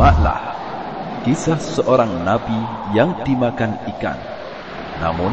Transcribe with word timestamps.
Simaklah 0.00 0.56
kisah 1.28 1.60
seorang 1.60 2.24
nabi 2.24 2.56
yang 2.96 3.12
dimakan 3.20 3.76
ikan. 3.84 4.16
Namun, 4.96 5.28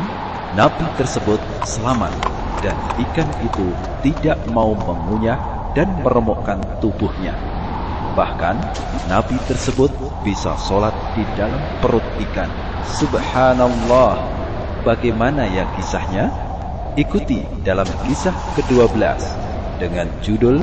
nabi 0.60 0.84
tersebut 1.00 1.40
selamat 1.64 2.12
dan 2.60 2.76
ikan 3.00 3.32
itu 3.48 3.72
tidak 4.04 4.36
mau 4.52 4.76
mengunyah 4.76 5.40
dan 5.72 5.88
meremukkan 6.04 6.60
tubuhnya. 6.84 7.32
Bahkan, 8.12 8.60
nabi 9.08 9.40
tersebut 9.48 9.88
bisa 10.28 10.52
sholat 10.60 10.92
di 11.16 11.24
dalam 11.40 11.64
perut 11.80 12.04
ikan. 12.28 12.52
Subhanallah, 12.92 14.20
bagaimana 14.84 15.48
ya 15.48 15.64
kisahnya? 15.80 16.28
Ikuti 17.00 17.40
dalam 17.64 17.88
kisah 18.04 18.36
ke-12 18.60 19.00
dengan 19.80 20.12
judul 20.20 20.60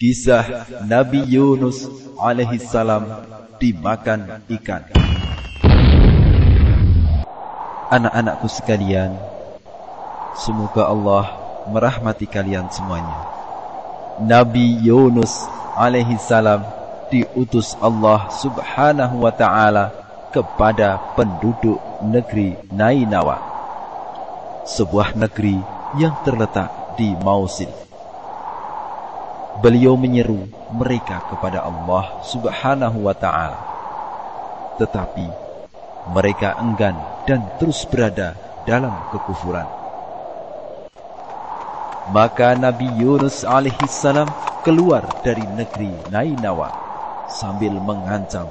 Kisah 0.00 0.64
Nabi 0.88 1.28
Yunus 1.28 1.84
alaihissalam 2.16 3.04
dimakan 3.60 4.40
ikan. 4.48 4.88
Anak-anakku 7.92 8.48
sekalian, 8.48 9.12
semoga 10.40 10.88
Allah 10.88 11.28
merahmati 11.68 12.24
kalian 12.24 12.72
semuanya. 12.72 13.28
Nabi 14.24 14.80
Yunus 14.80 15.44
alaihissalam 15.76 16.64
diutus 17.12 17.76
Allah 17.84 18.32
subhanahu 18.32 19.20
wa 19.20 19.32
ta'ala 19.36 19.92
kepada 20.32 21.12
penduduk 21.12 21.76
negeri 22.08 22.56
Nainawa. 22.72 23.36
Sebuah 24.64 25.12
negeri 25.12 25.60
yang 26.00 26.16
terletak 26.24 26.96
di 26.96 27.12
Mausil 27.20 27.89
beliau 29.60 29.92
menyeru 29.92 30.48
mereka 30.72 31.20
kepada 31.28 31.60
Allah 31.60 32.24
Subhanahu 32.24 33.04
wa 33.04 33.12
taala. 33.12 33.60
Tetapi 34.80 35.28
mereka 36.16 36.56
enggan 36.56 36.96
dan 37.28 37.44
terus 37.60 37.84
berada 37.84 38.32
dalam 38.64 38.96
kekufuran. 39.12 39.68
Maka 42.10 42.56
Nabi 42.56 42.88
Yunus 42.96 43.44
alaihissalam 43.44 44.26
keluar 44.64 45.04
dari 45.20 45.44
negeri 45.44 45.92
Nainawa 46.08 46.72
sambil 47.28 47.76
mengancam 47.76 48.48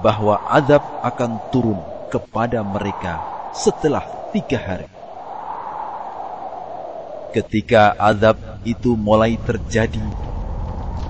bahwa 0.00 0.38
azab 0.48 0.80
akan 1.02 1.36
turun 1.50 1.82
kepada 2.08 2.62
mereka 2.62 3.18
setelah 3.50 4.06
tiga 4.30 4.56
hari. 4.56 4.88
Ketika 7.34 7.98
azab 7.98 8.38
itu 8.62 8.94
mulai 8.94 9.34
terjadi 9.42 10.23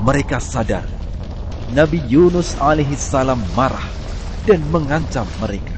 mereka 0.03 0.43
sadar 0.43 0.85
Nabi 1.71 2.03
Yunus 2.11 2.61
alaihissalam 2.61 3.41
marah 3.57 3.89
dan 4.45 4.61
mengancam 4.69 5.25
mereka. 5.41 5.75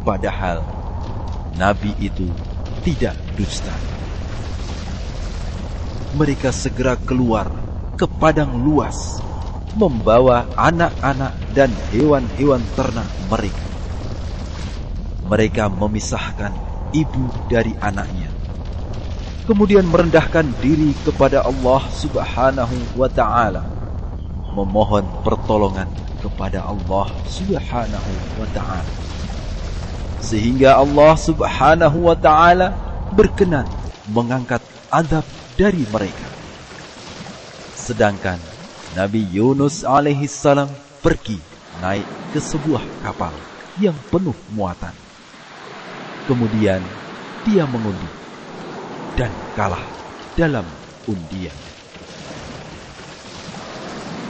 Padahal 0.00 0.64
Nabi 1.54 1.92
itu 2.00 2.28
tidak 2.82 3.16
dusta. 3.36 3.72
Mereka 6.16 6.48
segera 6.54 6.96
keluar 6.96 7.50
ke 7.94 8.08
padang 8.08 8.56
luas 8.58 9.20
membawa 9.74 10.46
anak-anak 10.54 11.34
dan 11.54 11.70
hewan-hewan 11.92 12.62
ternak 12.78 13.08
mereka. 13.28 13.66
Mereka 15.28 15.72
memisahkan 15.72 16.52
ibu 16.94 17.26
dari 17.48 17.74
anaknya 17.80 18.33
kemudian 19.44 19.84
merendahkan 19.84 20.48
diri 20.60 20.96
kepada 21.04 21.44
Allah 21.44 21.80
Subhanahu 21.92 22.76
wa 22.96 23.08
taala. 23.08 23.68
Memohon 24.56 25.04
pertolongan 25.20 25.88
kepada 26.24 26.64
Allah 26.64 27.06
Subhanahu 27.28 28.12
wa 28.40 28.48
taala. 28.48 28.92
Sehingga 30.24 30.80
Allah 30.80 31.12
Subhanahu 31.20 32.08
wa 32.08 32.16
taala 32.16 32.72
berkenan 33.12 33.68
mengangkat 34.08 34.64
adab 34.88 35.24
dari 35.60 35.84
mereka. 35.92 36.28
Sedangkan 37.76 38.40
Nabi 38.96 39.28
Yunus 39.28 39.84
alaihi 39.84 40.24
salam 40.24 40.72
pergi 41.04 41.36
naik 41.84 42.06
ke 42.32 42.40
sebuah 42.40 42.80
kapal 43.04 43.34
yang 43.76 43.96
penuh 44.08 44.36
muatan. 44.56 44.94
Kemudian 46.24 46.80
dia 47.44 47.68
mengundi 47.68 48.08
dan 49.14 49.30
kalah 49.54 49.82
dalam 50.34 50.66
undian. 51.06 51.54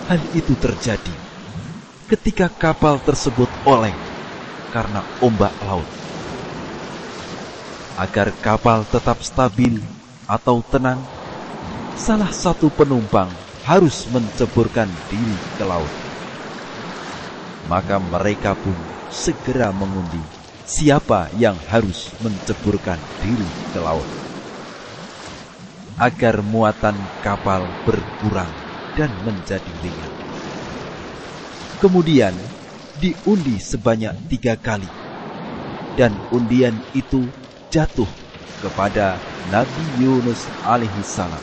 Hal 0.04 0.20
itu 0.36 0.52
terjadi 0.60 1.14
ketika 2.12 2.52
kapal 2.52 3.00
tersebut 3.00 3.48
oleng 3.64 3.96
karena 4.68 5.00
ombak 5.24 5.56
laut. 5.64 5.88
Agar 7.96 8.28
kapal 8.44 8.84
tetap 8.92 9.24
stabil 9.24 9.80
atau 10.28 10.60
tenang, 10.68 11.00
salah 11.96 12.28
satu 12.28 12.68
penumpang 12.68 13.30
harus 13.64 14.04
menceburkan 14.12 14.90
diri 15.08 15.38
ke 15.56 15.64
laut. 15.64 15.92
Maka 17.72 17.96
mereka 17.96 18.52
pun 18.52 18.76
segera 19.08 19.72
mengundi 19.72 20.20
siapa 20.68 21.32
yang 21.40 21.56
harus 21.72 22.12
menceburkan 22.20 23.00
diri 23.24 23.48
ke 23.72 23.80
laut 23.80 24.24
agar 25.98 26.42
muatan 26.42 26.98
kapal 27.22 27.62
berkurang 27.86 28.50
dan 28.98 29.10
menjadi 29.22 29.72
ringan. 29.82 30.12
Kemudian 31.78 32.34
diundi 32.98 33.58
sebanyak 33.58 34.14
tiga 34.30 34.54
kali, 34.58 34.88
dan 35.94 36.14
undian 36.34 36.74
itu 36.94 37.26
jatuh 37.70 38.08
kepada 38.62 39.18
Nabi 39.50 39.84
Yunus 40.02 40.46
alaihissalam. 40.64 41.42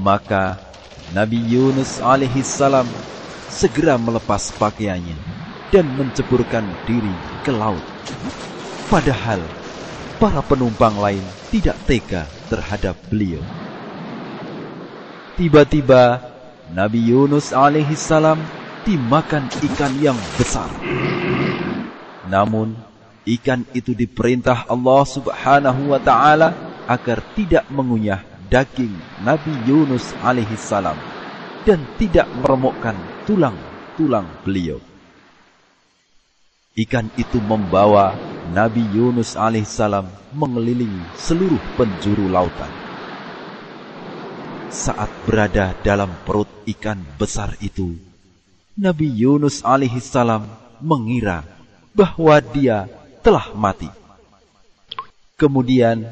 Maka 0.00 0.58
Nabi 1.14 1.38
Yunus 1.46 2.00
alaihissalam 2.00 2.88
segera 3.52 4.00
melepas 4.00 4.50
pakaiannya 4.56 5.18
dan 5.70 5.86
menceburkan 5.94 6.64
diri 6.88 7.12
ke 7.44 7.52
laut. 7.52 7.84
Padahal 8.88 9.61
para 10.22 10.38
penumpang 10.38 10.94
lain 11.02 11.26
tidak 11.50 11.74
tega 11.82 12.30
terhadap 12.46 12.94
beliau. 13.10 13.42
Tiba-tiba 15.34 16.22
Nabi 16.70 17.10
Yunus 17.10 17.50
alaihissalam 17.50 18.38
dimakan 18.86 19.50
ikan 19.50 19.90
yang 19.98 20.14
besar. 20.38 20.70
Namun 22.30 22.78
ikan 23.26 23.66
itu 23.74 23.98
diperintah 23.98 24.70
Allah 24.70 25.02
subhanahu 25.02 25.90
wa 25.90 25.98
ta'ala 25.98 26.54
agar 26.86 27.18
tidak 27.34 27.66
mengunyah 27.66 28.22
daging 28.46 28.94
Nabi 29.26 29.50
Yunus 29.66 30.14
alaihissalam 30.22 31.02
dan 31.66 31.82
tidak 31.98 32.30
meremukkan 32.38 32.94
tulang-tulang 33.26 34.30
beliau. 34.46 34.78
Ikan 36.78 37.10
itu 37.18 37.42
membawa 37.42 38.14
Nabi 38.50 38.82
Yunus 38.90 39.38
alaihissalam 39.38 40.10
mengelilingi 40.34 41.14
seluruh 41.14 41.62
penjuru 41.78 42.26
lautan. 42.26 42.74
Saat 44.66 45.06
berada 45.22 45.78
dalam 45.86 46.10
perut 46.26 46.50
ikan 46.66 46.98
besar 47.14 47.54
itu, 47.62 47.94
Nabi 48.74 49.14
Yunus 49.14 49.62
alaihissalam 49.62 50.42
mengira 50.82 51.46
bahwa 51.94 52.42
dia 52.42 52.90
telah 53.22 53.54
mati. 53.54 53.86
Kemudian 55.38 56.02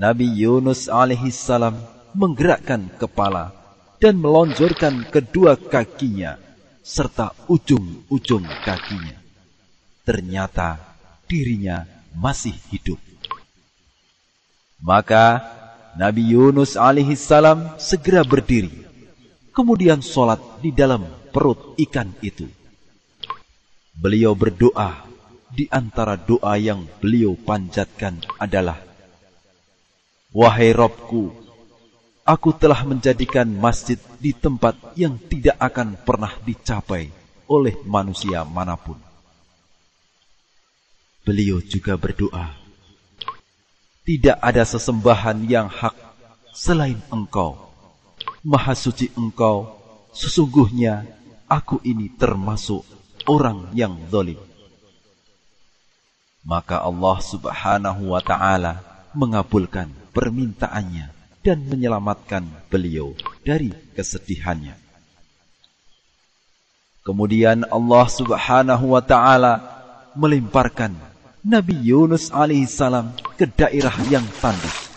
Nabi 0.00 0.32
Yunus 0.32 0.88
alaihissalam 0.88 1.76
menggerakkan 2.16 2.88
kepala 2.96 3.52
dan 4.00 4.16
melonjorkan 4.16 5.12
kedua 5.12 5.60
kakinya 5.60 6.40
serta 6.80 7.36
ujung-ujung 7.52 8.64
kakinya. 8.64 9.20
Ternyata 10.08 10.95
dirinya 11.26 11.84
masih 12.16 12.54
hidup. 12.72 12.98
Maka 14.80 15.42
Nabi 15.96 16.36
Yunus 16.36 16.76
alaihissalam 16.76 17.80
segera 17.80 18.22
berdiri, 18.22 18.84
kemudian 19.52 20.04
sholat 20.04 20.38
di 20.60 20.70
dalam 20.70 21.08
perut 21.32 21.76
ikan 21.80 22.12
itu. 22.20 22.44
Beliau 23.96 24.36
berdoa, 24.36 25.08
di 25.48 25.64
antara 25.72 26.20
doa 26.20 26.60
yang 26.60 26.84
beliau 27.00 27.32
panjatkan 27.32 28.20
adalah, 28.36 28.76
Wahai 30.36 30.76
Robku, 30.76 31.32
aku 32.28 32.52
telah 32.60 32.84
menjadikan 32.84 33.48
masjid 33.48 33.96
di 34.20 34.36
tempat 34.36 34.76
yang 35.00 35.16
tidak 35.16 35.56
akan 35.56 35.96
pernah 35.96 36.36
dicapai 36.44 37.08
oleh 37.48 37.80
manusia 37.88 38.44
mana 38.44 38.76
pun. 38.76 39.05
Beliau 41.26 41.58
juga 41.58 41.98
berdoa, 41.98 42.54
Tidak 44.06 44.38
ada 44.38 44.62
sesembahan 44.62 45.42
yang 45.50 45.66
hak 45.66 45.98
selain 46.54 47.02
engkau, 47.10 47.58
Maha 48.46 48.78
suci 48.78 49.10
engkau, 49.18 49.74
sesungguhnya 50.14 51.02
aku 51.50 51.82
ini 51.82 52.14
termasuk 52.14 52.86
orang 53.26 53.74
yang 53.74 53.98
zalim. 54.06 54.38
Maka 56.46 56.86
Allah 56.86 57.18
subhanahu 57.18 58.14
wa 58.14 58.22
ta'ala 58.22 58.86
mengabulkan 59.10 59.90
permintaannya 60.14 61.10
dan 61.42 61.58
menyelamatkan 61.66 62.46
beliau 62.70 63.18
dari 63.42 63.74
kesedihannya. 63.98 64.78
Kemudian 67.02 67.66
Allah 67.66 68.06
subhanahu 68.06 68.94
wa 68.94 69.02
ta'ala 69.02 69.54
melemparkan 70.14 71.15
Nabi 71.46 71.78
Yunus 71.78 72.34
alaihissalam 72.34 73.14
ke 73.38 73.46
daerah 73.46 73.94
yang 74.10 74.26
tandus. 74.42 74.90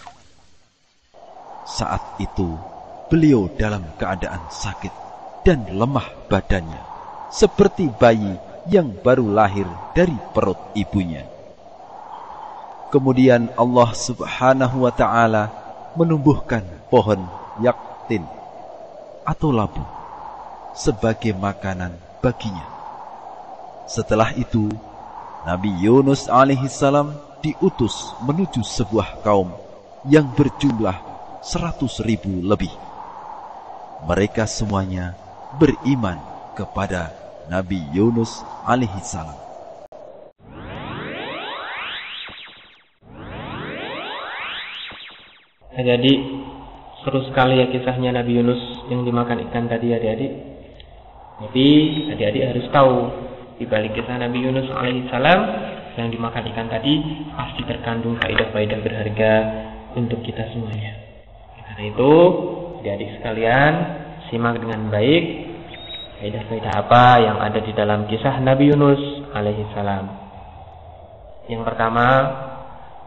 Saat 1.69 2.01
itu 2.17 2.57
beliau 3.05 3.45
dalam 3.53 3.85
keadaan 4.01 4.49
sakit 4.49 4.89
dan 5.45 5.69
lemah 5.69 6.09
badannya, 6.25 6.81
seperti 7.29 7.93
bayi 7.93 8.33
yang 8.65 8.89
baru 8.97 9.29
lahir 9.29 9.69
dari 9.93 10.17
perut 10.33 10.57
ibunya. 10.73 11.21
Kemudian 12.89 13.53
Allah 13.53 13.93
subhanahu 13.93 14.89
wa 14.89 14.93
ta'ala 14.97 15.53
menumbuhkan 15.93 16.65
pohon 16.89 17.29
yaktin 17.61 18.25
atau 19.21 19.53
labu 19.53 19.85
sebagai 20.73 21.29
makanan 21.37 21.93
baginya. 22.25 22.65
Setelah 23.85 24.33
itu, 24.33 24.88
Nabi 25.47 25.71
Yunus 25.79 26.27
alaihissalam 26.27 27.15
diutus 27.39 28.11
menuju 28.27 28.59
sebuah 28.59 29.23
kaum 29.23 29.55
yang 30.03 30.27
berjumlah 30.35 30.99
seratus 31.39 32.03
ribu 32.03 32.43
lebih. 32.43 32.71
Mereka 34.03 34.43
semuanya 34.43 35.15
beriman 35.55 36.19
kepada 36.59 37.15
Nabi 37.47 37.79
Yunus 37.95 38.43
alaihissalam. 38.67 39.47
jadi 45.79 46.11
seru 46.99 47.23
sekali 47.31 47.63
ya 47.63 47.71
kisahnya 47.71 48.11
Nabi 48.11 48.43
Yunus 48.43 48.59
yang 48.91 49.07
dimakan 49.07 49.47
ikan 49.47 49.71
tadi 49.71 49.95
adik-adik. 49.95 50.31
Jadi 51.39 51.67
adik-adik 52.11 52.43
harus 52.51 52.67
tahu 52.75 52.95
di 53.59 53.67
balik 53.67 53.91
kisah 53.91 54.15
Nabi 54.15 54.39
Yunus 54.39 54.71
alaihissalam 54.71 55.39
yang 55.99 56.07
dimakan 56.15 56.47
ikan 56.55 56.71
tadi 56.71 57.03
pasti 57.35 57.61
terkandung 57.67 58.15
faedah-faedah 58.15 58.79
berharga 58.79 59.33
untuk 59.99 60.23
kita 60.23 60.47
semuanya. 60.55 60.95
Karena 61.67 61.83
itu, 61.91 62.13
adik-adik 62.79 63.19
sekalian, 63.19 63.73
simak 64.31 64.63
dengan 64.63 64.87
baik 64.87 65.23
faedah-faedah 66.23 66.73
apa 66.87 67.03
yang 67.19 67.37
ada 67.43 67.59
di 67.59 67.75
dalam 67.75 68.07
kisah 68.07 68.39
Nabi 68.39 68.71
Yunus 68.71 69.27
alaihissalam. 69.35 70.05
Yang 71.51 71.63
pertama, 71.67 72.07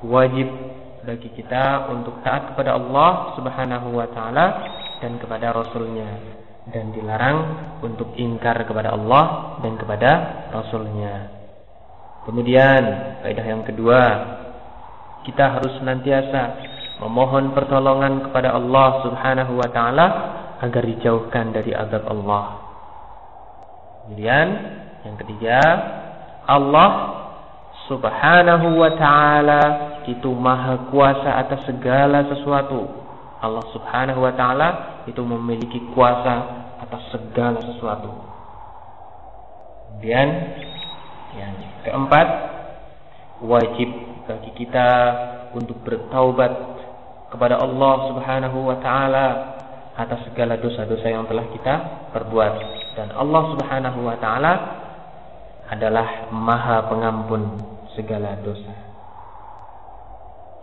wajib 0.04 0.52
bagi 1.00 1.32
kita 1.32 1.88
untuk 1.88 2.20
taat 2.20 2.52
kepada 2.52 2.76
Allah 2.76 3.32
Subhanahu 3.40 3.88
wa 3.96 4.06
taala 4.12 4.46
dan 5.00 5.16
kepada 5.16 5.50
rasulnya 5.50 6.41
dan 6.70 6.94
dilarang 6.94 7.38
untuk 7.82 8.14
ingkar 8.14 8.62
kepada 8.62 8.94
Allah 8.94 9.58
dan 9.66 9.74
kepada 9.74 10.10
Rasulnya. 10.54 11.42
Kemudian 12.22 12.82
kaidah 13.26 13.46
yang 13.46 13.66
kedua, 13.66 14.00
kita 15.26 15.58
harus 15.58 15.74
senantiasa 15.82 16.70
memohon 17.02 17.50
pertolongan 17.50 18.30
kepada 18.30 18.54
Allah 18.54 19.02
Subhanahu 19.02 19.58
wa 19.58 19.68
taala 19.74 20.06
agar 20.62 20.82
dijauhkan 20.86 21.50
dari 21.50 21.74
azab 21.74 22.06
Allah. 22.06 22.62
Kemudian 24.06 24.46
yang 25.02 25.18
ketiga, 25.18 25.58
Allah 26.46 26.90
Subhanahu 27.90 28.78
wa 28.78 28.94
taala 28.94 29.62
itu 30.06 30.30
maha 30.30 30.86
kuasa 30.94 31.42
atas 31.42 31.66
segala 31.66 32.22
sesuatu 32.30 33.01
Allah 33.42 33.66
Subhanahu 33.74 34.22
wa 34.22 34.32
taala 34.38 34.68
itu 35.10 35.18
memiliki 35.26 35.82
kuasa 35.92 36.34
atas 36.78 37.02
segala 37.10 37.58
sesuatu. 37.58 38.10
Kemudian 39.90 40.28
yang 41.34 41.54
keempat, 41.82 42.26
wajib 43.42 43.88
bagi 44.30 44.50
kita 44.54 44.88
untuk 45.58 45.82
bertaubat 45.82 46.52
kepada 47.34 47.58
Allah 47.58 47.94
Subhanahu 48.14 48.58
wa 48.62 48.78
taala 48.78 49.26
atas 49.98 50.24
segala 50.30 50.56
dosa-dosa 50.56 51.04
yang 51.10 51.26
telah 51.26 51.44
kita 51.52 51.74
perbuat 52.14 52.52
dan 52.96 53.08
Allah 53.12 53.42
Subhanahu 53.56 53.98
wa 54.04 54.16
taala 54.20 54.52
adalah 55.72 56.28
Maha 56.28 56.84
Pengampun 56.92 57.42
segala 57.96 58.36
dosa. 58.44 58.72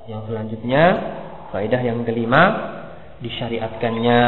Yang 0.06 0.22
selanjutnya 0.30 0.84
Faedah 1.50 1.82
yang 1.82 2.06
kelima, 2.06 2.42
disyariatkannya 3.20 4.22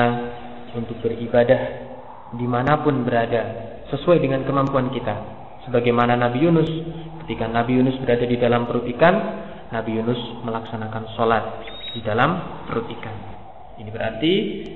untuk 0.73 0.97
beribadah 1.05 1.61
di 2.35 2.47
mana 2.47 2.79
pun 2.81 3.03
berada, 3.03 3.41
sesuai 3.91 4.23
dengan 4.23 4.47
kemampuan 4.47 4.87
kita. 4.89 5.15
Sebagaimana 5.67 6.15
Nabi 6.15 6.47
Yunus, 6.47 6.71
ketika 7.23 7.45
Nabi 7.45 7.77
Yunus 7.77 7.99
berada 8.01 8.25
di 8.25 8.37
dalam 8.39 8.65
perut 8.65 8.87
ikan, 8.97 9.15
Nabi 9.69 9.99
Yunus 9.99 10.19
melaksanakan 10.41 11.03
sholat 11.13 11.43
di 11.93 12.01
dalam 12.01 12.63
perut 12.65 12.87
ikan. 12.87 13.17
Ini 13.81 13.89
berarti 13.89 14.33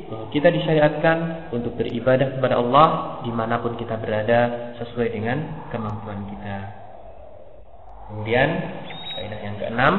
bahwa 0.10 0.26
kita 0.34 0.50
disyariatkan 0.50 1.50
untuk 1.54 1.78
beribadah 1.78 2.38
kepada 2.38 2.58
Allah 2.58 2.88
di 3.22 3.32
mana 3.32 3.62
pun 3.62 3.78
kita 3.78 4.02
berada 4.02 4.74
sesuai 4.82 5.14
dengan 5.14 5.70
kemampuan 5.70 6.26
kita. 6.26 6.58
Kemudian, 8.10 8.50
faedah 9.18 9.40
yang 9.42 9.56
keenam, 9.62 9.94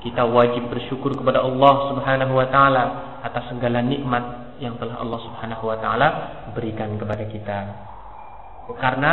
kita 0.00 0.24
wajib 0.24 0.72
bersyukur 0.72 1.12
kepada 1.12 1.44
Allah 1.44 1.74
Subhanahu 1.92 2.32
wa 2.32 2.46
taala 2.48 2.84
atas 3.20 3.52
segala 3.52 3.84
nikmat 3.84 4.56
yang 4.60 4.76
telah 4.80 5.00
Allah 5.00 5.20
Subhanahu 5.20 5.64
wa 5.68 5.76
taala 5.76 6.08
berikan 6.56 6.96
kepada 6.96 7.24
kita. 7.28 7.58
Karena 8.80 9.12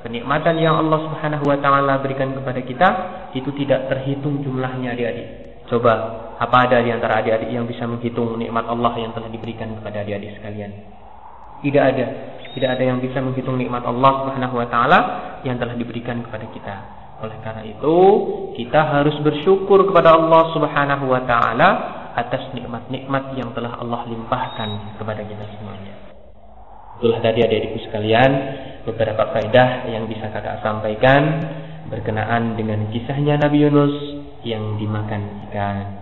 kenikmatan 0.00 0.56
yang 0.56 0.80
Allah 0.80 0.98
Subhanahu 1.04 1.44
wa 1.44 1.58
taala 1.60 2.00
berikan 2.00 2.32
kepada 2.32 2.60
kita 2.64 2.88
itu 3.36 3.52
tidak 3.60 3.92
terhitung 3.92 4.40
jumlahnya 4.40 4.96
adik-adik. 4.96 5.28
Coba, 5.68 5.92
apa 6.36 6.56
ada 6.68 6.84
di 6.84 6.92
antara 6.92 7.20
adik-adik 7.24 7.48
yang 7.48 7.64
bisa 7.64 7.88
menghitung 7.88 8.36
nikmat 8.36 8.68
Allah 8.68 8.92
yang 9.00 9.12
telah 9.16 9.28
diberikan 9.28 9.72
kepada 9.78 10.04
adik-adik 10.04 10.36
sekalian? 10.40 10.72
Tidak 11.62 11.82
ada. 11.82 12.06
Tidak 12.52 12.68
ada 12.68 12.84
yang 12.84 13.00
bisa 13.00 13.20
menghitung 13.20 13.56
nikmat 13.56 13.84
Allah 13.84 14.12
Subhanahu 14.24 14.60
wa 14.60 14.66
taala 14.68 14.98
yang 15.44 15.56
telah 15.56 15.76
diberikan 15.76 16.20
kepada 16.24 16.44
kita. 16.52 16.76
Oleh 17.22 17.38
karena 17.38 17.62
itu, 17.62 17.96
kita 18.58 18.82
harus 18.82 19.14
bersyukur 19.22 19.86
kepada 19.86 20.18
Allah 20.18 20.42
Subhanahu 20.58 21.06
wa 21.06 21.22
taala 21.22 21.68
atas 22.18 22.50
nikmat-nikmat 22.52 23.38
yang 23.38 23.54
telah 23.54 23.78
Allah 23.78 24.04
limpahkan 24.10 24.98
kepada 24.98 25.22
kita 25.22 25.44
semuanya. 25.54 25.94
Itulah 26.98 27.22
tadi 27.22 27.46
adik-adikku 27.46 27.78
sekalian 27.88 28.30
beberapa 28.82 29.30
faedah 29.30 29.86
yang 29.86 30.10
bisa 30.10 30.28
kakak 30.34 30.60
sampaikan 30.66 31.46
berkenaan 31.88 32.58
dengan 32.58 32.90
kisahnya 32.90 33.38
Nabi 33.38 33.58
Yunus 33.70 33.94
yang 34.42 34.76
dimakan 34.76 35.46
ikan. 35.50 36.01